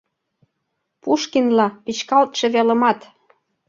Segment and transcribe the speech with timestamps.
[1.01, 2.99] Пушкинла: печкалтше велымат